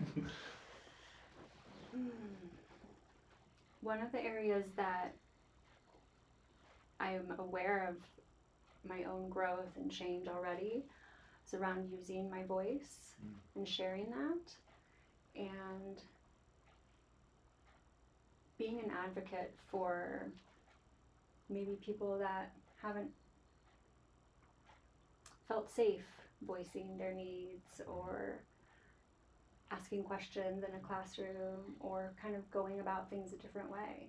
[1.93, 2.47] Hmm.
[3.81, 5.15] One of the areas that
[7.01, 7.97] I'm aware of
[8.89, 10.85] my own growth and change already
[11.47, 13.35] is around using my voice Mm.
[13.57, 14.57] and sharing that
[15.37, 16.03] and
[18.59, 20.31] being an advocate for
[21.49, 23.11] maybe people that haven't
[25.47, 26.07] felt safe
[26.43, 28.41] voicing their needs or
[29.71, 34.09] asking questions in a classroom or kind of going about things a different way.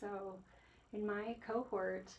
[0.00, 0.38] So,
[0.92, 2.12] in my cohort,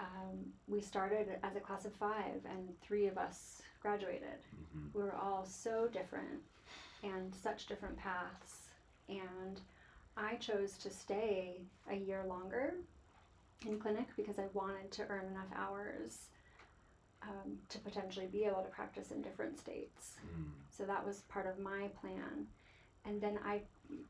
[0.00, 4.44] um, we started as a class of five, and three of us graduated.
[4.74, 4.94] Mhm.
[4.94, 6.42] We were all so different
[7.02, 8.68] and such different paths.
[9.08, 9.60] And
[10.16, 12.74] I chose to stay a year longer
[13.66, 16.28] in clinic because I wanted to earn enough hours
[17.22, 20.16] um, to potentially be able to practice in different states.
[20.26, 20.52] Mm.
[20.70, 22.48] So that was part of my plan.
[23.04, 23.62] And then I,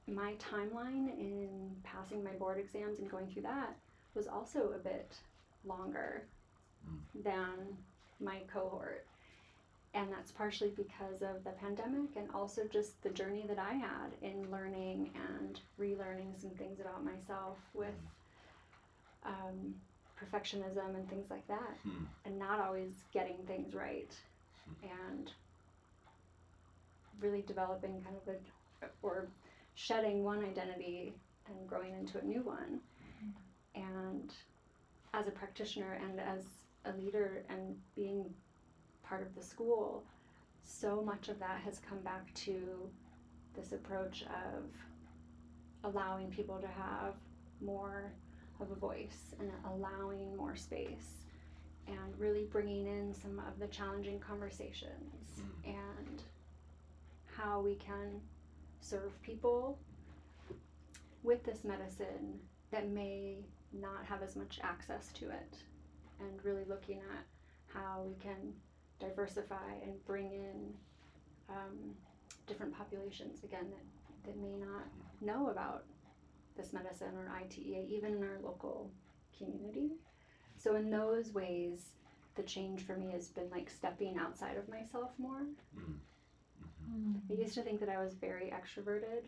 [0.06, 3.76] my timeline in passing my board exams and going through that
[4.14, 5.16] was also a bit
[5.64, 6.26] longer
[6.88, 7.22] Mm.
[7.24, 7.76] than
[8.20, 9.06] my cohort.
[9.92, 14.14] And that's partially because of the pandemic and also just the journey that I had
[14.22, 17.94] in learning and relearning some things about myself with
[19.24, 19.74] um,
[20.18, 22.04] perfectionism and things like that Hmm.
[22.24, 24.14] and not always getting things right.
[24.82, 25.32] And
[27.20, 29.26] really developing kind of a or
[29.74, 31.14] shedding one identity
[31.46, 32.80] and growing into a new one.
[33.74, 34.32] And
[35.14, 36.44] as a practitioner and as
[36.84, 38.24] a leader and being
[39.02, 40.04] part of the school,
[40.62, 42.88] so much of that has come back to
[43.56, 44.64] this approach of
[45.84, 47.14] allowing people to have
[47.60, 48.12] more
[48.60, 51.24] of a voice and allowing more space
[51.88, 55.70] and really bringing in some of the challenging conversations mm-hmm.
[55.70, 56.22] and
[57.24, 58.20] how we can
[58.80, 59.78] serve people
[61.22, 62.38] with this medicine
[62.70, 63.38] that may
[63.72, 65.56] not have as much access to it
[66.20, 67.24] and really looking at
[67.72, 68.52] how we can
[68.98, 70.74] diversify and bring in
[71.48, 71.94] um,
[72.46, 74.86] different populations again that, that may not
[75.20, 75.84] know about
[76.56, 78.90] this medicine or ITEA even in our local
[79.36, 79.92] community.
[80.58, 81.92] So in those ways
[82.36, 85.46] the change for me has been like stepping outside of myself more.
[87.30, 89.22] I used to think that I was very extroverted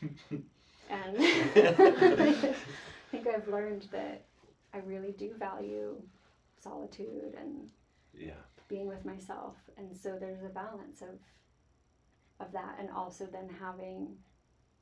[0.90, 1.72] and I
[2.16, 2.55] think
[3.46, 4.24] I've learned that
[4.72, 5.96] I really do value
[6.60, 7.70] solitude and
[8.14, 8.32] yeah.
[8.68, 9.56] being with myself.
[9.76, 11.18] And so there's a balance of
[12.38, 14.08] of that and also then having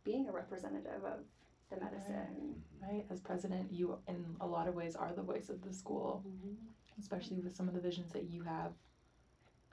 [0.03, 1.21] being a representative of
[1.71, 2.63] the medicine.
[2.83, 6.25] Right, as president, you in a lot of ways are the voice of the school,
[6.27, 6.55] mm-hmm.
[7.01, 8.73] especially with some of the visions that you have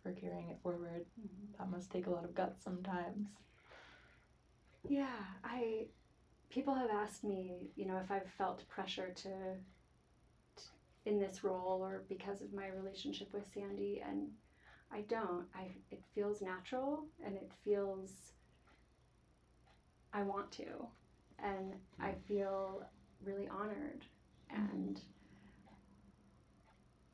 [0.01, 1.05] for carrying it forward.
[1.19, 1.57] Mm-hmm.
[1.59, 3.27] That must take a lot of guts sometimes.
[4.87, 5.07] yeah.
[5.43, 5.87] I
[6.51, 9.29] people have asked me you know if i've felt pressure to,
[10.57, 10.63] to
[11.05, 14.27] in this role or because of my relationship with sandy and
[14.93, 15.45] i don't.
[15.55, 18.33] I it feels natural and it feels
[20.13, 20.87] i want to.
[21.43, 22.83] And i feel
[23.23, 24.05] really honored
[24.49, 24.99] and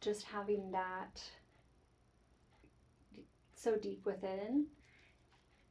[0.01, 1.21] just having that
[3.55, 4.65] so deep within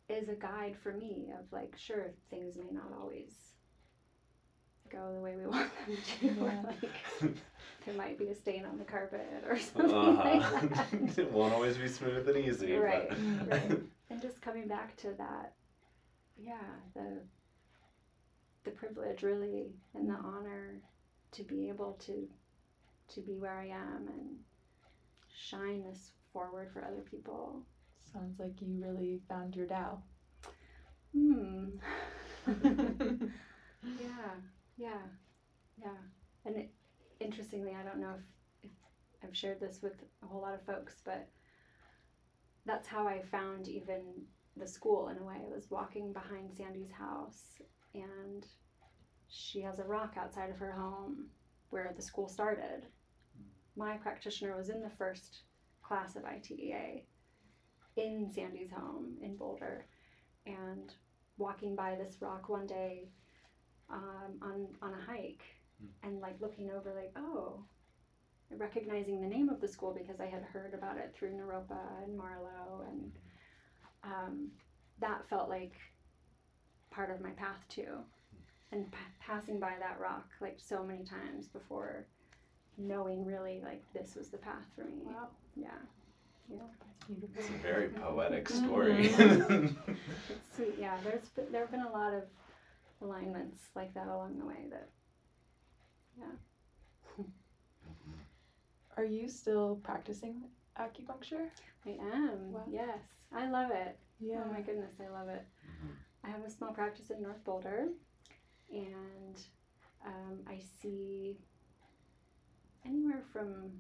[0.09, 3.56] is a guide for me of like sure things may not always
[4.91, 6.63] go the way we want them to Yeah.
[6.83, 6.91] like
[7.85, 10.97] there might be a stain on the carpet or something like that Uh-huh.
[11.17, 12.77] it won't always be smooth and easy.
[12.77, 13.11] Right,
[13.51, 13.81] right.
[14.11, 15.55] and just coming back to that
[16.39, 16.55] yeah
[16.95, 17.21] the
[18.65, 20.81] the privilege really and the honor
[21.33, 22.29] to be able to
[23.09, 24.37] to be where i am and
[25.35, 27.63] shine this forward for other people
[28.13, 29.99] Sounds like you really found your Tao.
[31.13, 31.69] hmm
[32.47, 34.35] yeah
[34.77, 35.03] yeah
[35.79, 35.89] yeah.
[36.45, 36.71] And it,
[37.21, 38.15] interestingly i don't know
[38.63, 38.71] if, if
[39.25, 41.29] i've shared this with a whole lot of folks but
[42.65, 44.03] that's how i found even
[44.57, 45.37] the school in a way.
[45.37, 47.43] I was walking behind sandy's house
[47.95, 48.45] and
[49.29, 51.27] she has a rock outside of her home
[51.71, 52.87] where the school started.
[53.37, 53.45] Hmm.
[53.77, 55.43] My practitioner was in the first
[55.83, 57.03] class of itea
[57.97, 59.87] in sandy's home in boulder
[60.47, 60.93] and
[61.39, 63.09] walking by this rock one day
[63.91, 65.45] um, on on a hike
[66.03, 67.63] and like looking over like oh
[68.57, 72.17] recognizing the name of the school because I had heard about it through Naropa and
[72.17, 73.13] Marlowe and
[74.05, 74.49] um,
[75.01, 75.75] that felt like
[76.91, 77.99] part of my path too.
[78.73, 82.07] And p- passing by that rock like so many times before
[82.79, 85.03] knowing really like this was the path for me.
[85.05, 85.29] Wow.
[85.57, 85.69] yeah.
[86.49, 87.37] Beautiful.
[87.37, 89.07] It's a very poetic story.
[89.19, 89.75] it's
[90.57, 90.97] sweet yeah.
[91.03, 92.23] There's there have been a lot of
[93.03, 94.89] alignments like that along the way that
[96.19, 97.25] yeah.
[98.97, 100.45] Are you still practicing
[100.79, 101.49] acupuncture?
[101.85, 102.53] I am.
[102.53, 102.63] Wow.
[102.71, 103.01] Yes,
[103.35, 103.99] I love it.
[104.19, 104.43] Yeah.
[104.47, 105.45] Oh my goodness, I love it.
[105.67, 105.91] Mhm.
[106.25, 107.89] I have a small practice in North Boulder,
[108.73, 109.41] and
[110.05, 111.37] um, I see
[112.85, 113.71] anywhere from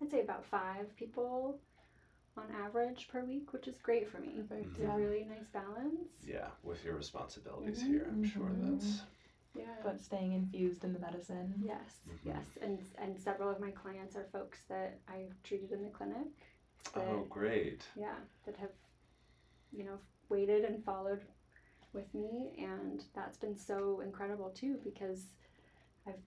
[0.00, 1.58] I'd say about five people
[2.36, 4.42] on average per week, which is great for me.
[4.48, 4.70] Perfect.
[4.72, 4.94] It's Yeah.
[4.94, 6.08] a really nice balance.
[6.24, 7.86] yeah, with your responsibilities Mhm.
[7.88, 8.78] here, I'm sure Mhm.
[8.78, 9.02] that's.
[9.54, 9.80] Yeah.
[9.82, 11.60] But staying infused in the medicine.
[11.62, 12.18] Yes, Mhm.
[12.24, 16.28] yes, and and several of my clients are folks that I've treated in the clinic.
[16.94, 17.86] That, Oh, great.
[17.94, 18.72] yeah, that have,
[19.70, 21.26] you know, waited and followed
[21.92, 25.34] with me, and that's been so incredible too because
[26.06, 26.22] I've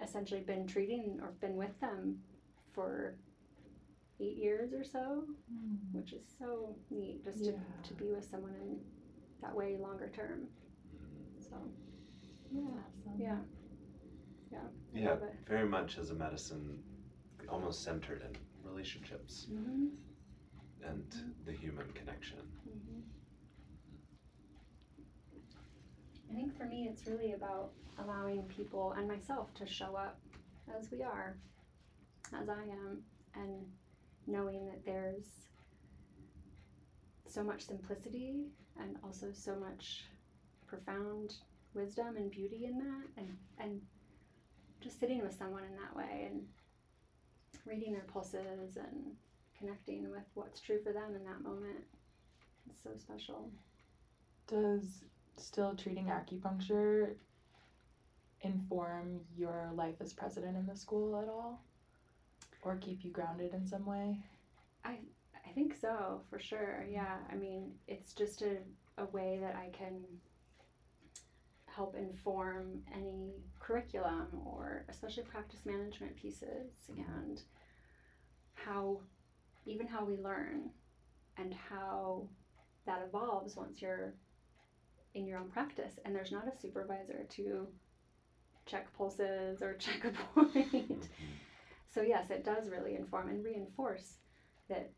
[0.00, 2.22] essentially been treating or been with them
[2.72, 3.18] for
[4.20, 5.92] eight years or so, Mm.
[5.92, 7.52] which is so neat just Yeah.
[7.82, 8.80] to, to be with someone in
[9.40, 10.46] that way longer term.
[11.38, 11.56] So,
[12.50, 13.18] yeah, Awesome.
[13.18, 13.38] yeah,
[14.52, 14.68] yeah.
[14.92, 15.16] Yeah,
[15.46, 16.82] very much as a medicine,
[17.48, 18.36] almost centered in
[18.68, 19.86] relationships Mm-hmm.
[20.82, 22.38] and the human connection.
[22.68, 23.02] Mhm.
[26.30, 30.18] I think for me, it's really about allowing people and myself to show up
[30.78, 31.36] as we are,
[32.32, 33.02] as I am,
[33.34, 33.66] and
[34.30, 35.24] knowing that there's
[37.26, 38.46] so much simplicity
[38.80, 40.04] and also so much
[40.66, 41.34] profound
[41.74, 43.80] wisdom and beauty in that and and
[44.80, 46.42] just sitting with someone in that way and
[47.66, 49.14] reading their pulses and
[49.58, 51.84] connecting with what's true for them in that moment
[52.68, 53.50] it's so special
[54.48, 55.04] Does
[55.36, 57.14] still treating acupuncture
[58.42, 61.62] inform your life as president in the school at all?
[62.62, 64.18] Or keep you grounded in some way?
[64.84, 64.98] I
[65.50, 66.86] I think so, for sure.
[66.88, 67.16] Yeah.
[67.30, 68.58] I mean, it's just a,
[68.98, 70.04] a way that I can
[71.66, 77.00] help inform any curriculum or especially practice management pieces mm-hmm.
[77.00, 77.42] and
[78.54, 79.00] how,
[79.66, 80.70] even how we learn
[81.36, 82.28] and how
[82.86, 84.14] that evolves once you're
[85.14, 87.66] in your own practice and there's not a supervisor to
[88.66, 91.08] check pulses or check a point.
[91.92, 94.18] So yes, it does really inform and reinforce
[94.68, 94.90] that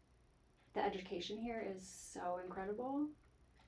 [0.74, 1.82] the education here is
[2.12, 3.07] so incredible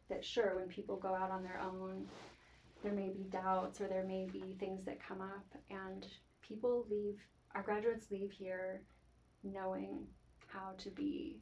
[0.09, 2.07] that sure when people go out on their own
[2.83, 6.07] there may be doubts or there may be things that come up and
[6.47, 7.19] people leave
[7.55, 8.83] our graduates leave here
[9.43, 10.07] knowing
[10.47, 11.41] how to be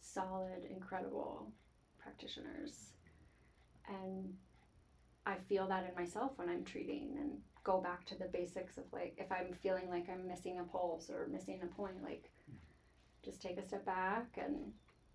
[0.00, 1.52] solid incredible
[1.98, 2.92] practitioners.
[3.88, 4.34] And
[5.26, 8.84] I feel that in myself when I'm treating and go back to the basics of
[8.92, 12.30] like if I'm feeling like I'm missing a pulse or missing a point, like
[13.24, 14.72] just take a step back and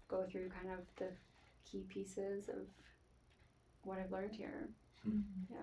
[0.07, 1.11] go through kind of the
[1.69, 2.67] key pieces of
[3.83, 4.69] what I've learned here.
[5.49, 5.57] Yeah,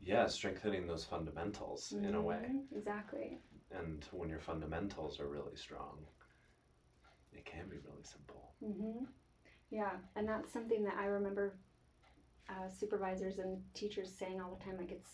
[0.00, 2.42] Yeah, strengthening those fundamentals in a way.
[2.50, 3.38] Mhm, Exactly.
[3.70, 6.06] And when your fundamentals are really strong,
[7.32, 8.54] it can be really simple.
[8.60, 9.04] hmm
[9.70, 11.54] Yeah, and that's something that I remember
[12.48, 14.78] uh, supervisors and teachers saying all the time.
[14.78, 15.10] Like it's,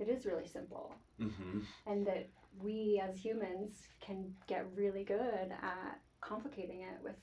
[0.00, 1.60] it is really simple, Mm-hmm.
[1.86, 2.30] and that
[2.62, 7.16] we as humans can get really good at complicating it with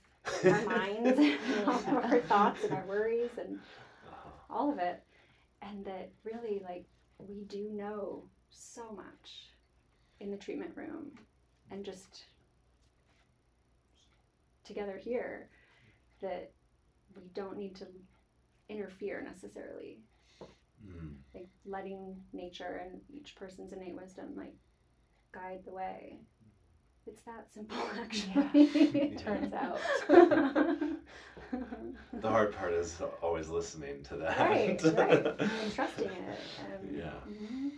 [0.53, 3.59] our minds, and all of our thoughts and our worries and
[4.07, 4.29] Uh-huh.
[4.49, 5.03] all of it,
[5.61, 6.85] and that really like
[7.19, 9.51] we do know so much
[10.19, 11.11] in the treatment room,
[11.71, 12.25] and just
[14.63, 15.49] together here
[16.21, 16.51] that
[17.15, 17.87] we don't need to
[18.69, 19.99] interfere necessarily
[20.85, 21.15] Mm.
[21.33, 24.53] like letting nature and each person's innate wisdom like
[25.33, 26.19] guide the way
[27.05, 29.79] it's that simple actually it turns out
[32.21, 34.39] The hard part is always listening to that.
[34.39, 37.11] right right and trusting it and, Yeah.
[37.29, 37.71] mhm.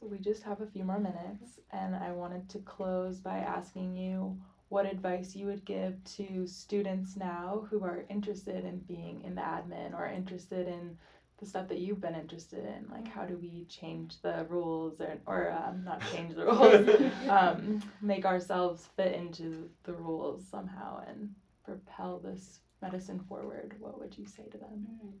[0.00, 3.96] So we just have a few more minutes, and I wanted to close by asking
[3.96, 4.38] you
[4.68, 9.40] what advice you would give to students now who are interested in being in the
[9.40, 10.96] admin or interested in
[11.38, 12.86] the stuff that you've been interested in.
[12.90, 17.82] Like, how do we change the rules, or, or um, not change the rules, um,
[18.02, 21.34] make ourselves fit into the rules somehow and
[21.64, 23.74] propel this medicine forward?
[23.78, 24.86] What would you say to them?
[25.04, 25.12] Mm.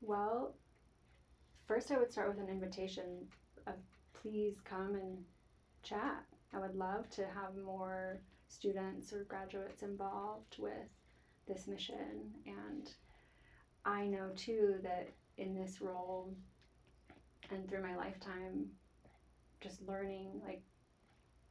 [0.00, 0.54] well
[1.66, 3.26] first i would start with an invitation
[3.66, 3.74] of
[4.20, 5.18] please come and
[5.82, 6.24] chat
[6.54, 10.88] i would love to have more students or graduates involved with
[11.46, 12.90] this mission and
[13.84, 15.08] i know too that
[15.42, 16.32] in this role
[17.50, 18.66] and through my lifetime
[19.60, 20.62] just learning like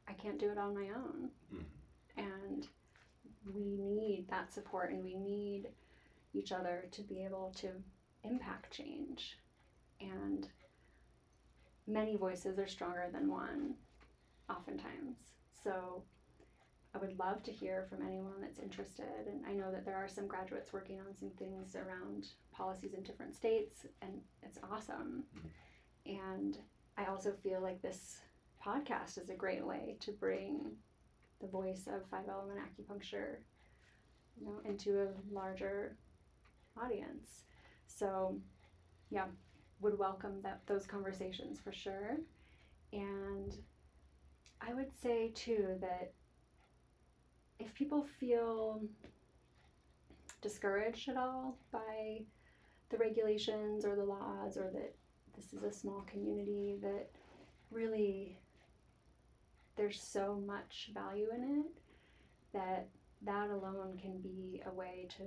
[0.08, 1.30] i can't do it on my own.
[1.52, 1.64] Mhm.
[2.16, 2.68] and
[3.54, 5.68] we need that support and we need
[6.34, 7.68] each other to be able to
[8.24, 9.38] impact change.
[10.00, 10.48] And
[11.86, 13.74] many voices are stronger than one
[14.48, 15.16] oftentimes.
[15.64, 16.04] So
[16.94, 20.08] i would love to hear from anyone that's interested and i know that there are
[20.08, 24.12] some graduates working on some things around policies in different states and
[24.42, 25.24] it's awesome.
[25.36, 26.18] Mm-hmm.
[26.36, 26.58] And
[26.96, 28.18] i also feel like this
[28.64, 30.72] podcast is a great way to bring
[31.40, 33.38] the voice of five element acupuncture
[34.38, 35.96] you know into a larger
[36.80, 37.44] audience.
[37.86, 38.36] So
[39.10, 39.26] yeah
[39.80, 42.18] would welcome that those conversations for sure.
[42.92, 43.56] And
[44.60, 46.12] i would say too that
[47.58, 48.82] if people feel
[50.40, 52.20] discouraged at all by
[52.90, 54.94] the regulations or the laws or that
[55.36, 57.08] this is a small community that
[57.70, 58.36] really
[59.76, 61.66] there's so much value in it
[62.52, 62.88] that
[63.24, 65.22] that alone can be a way to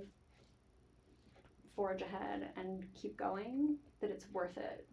[1.74, 4.86] forge ahead and keep going that it's worth it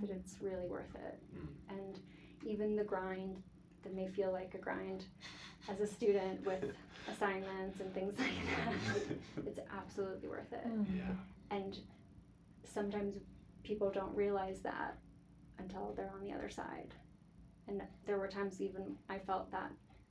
[0.00, 1.48] that it's really worth it Mm.
[1.78, 2.00] and
[2.46, 3.42] even the grind
[3.82, 5.04] that may feel like a grind
[5.70, 6.64] as a student with
[7.12, 11.56] assignments and things like that it's absolutely worth it yeah.
[11.56, 11.78] and
[12.64, 13.14] sometimes
[13.62, 14.96] people don't realize that
[15.58, 16.92] until they're on the other side
[17.68, 19.70] and there were times even i felt that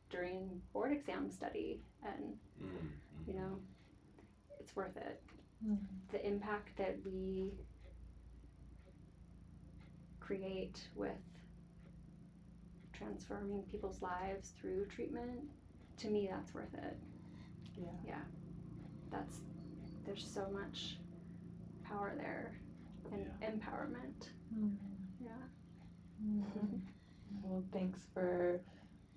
[0.10, 2.34] during board exam study and
[2.64, 2.88] Mm.
[3.28, 3.58] you know
[4.60, 5.22] it's worth it.
[5.66, 5.78] Mhm.
[6.12, 7.52] The impact that we
[10.20, 11.12] create with
[13.04, 15.42] transforming people's lives through treatment,
[15.98, 16.98] to me, that's worth it.
[17.76, 17.86] Yeah.
[18.06, 18.22] Yeah.
[19.12, 19.40] That's
[20.06, 20.98] there's so much
[21.84, 22.54] power there
[23.12, 24.30] and empowerment.
[24.54, 24.76] Mhm.
[25.20, 25.30] Yeah.
[26.24, 26.80] Mhm.
[27.42, 28.62] Well, thanks for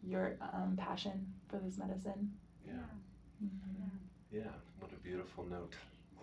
[0.02, 2.32] your um, passion for this medicine.
[2.66, 2.72] Yeah.
[3.44, 3.90] Mhm.
[4.32, 4.50] Yeah.
[4.80, 5.74] What a beautiful note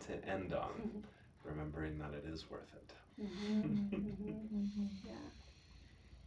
[0.07, 1.03] to end on,
[1.45, 2.93] remembering that it is worth it.
[3.23, 3.89] Mhm.
[3.91, 4.89] Mhm.
[5.05, 5.13] Yeah.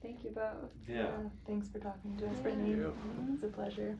[0.07, 0.71] Thank you both.
[0.87, 1.07] Yeah.
[1.07, 2.43] Uh, thanks for talking to us, Yeah.
[2.43, 2.71] Brittany.
[2.71, 2.95] you.
[3.35, 3.99] It's a pleasure.